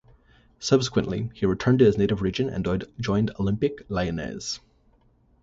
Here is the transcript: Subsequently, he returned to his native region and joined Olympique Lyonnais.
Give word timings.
Subsequently, 0.57 1.29
he 1.35 1.45
returned 1.45 1.77
to 1.77 1.85
his 1.85 1.95
native 1.95 2.23
region 2.23 2.49
and 2.49 2.65
joined 2.99 3.31
Olympique 3.35 3.85
Lyonnais. 3.87 4.57